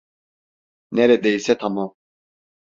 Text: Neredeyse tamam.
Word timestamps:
Neredeyse 0.91 1.57
tamam. 1.57 1.95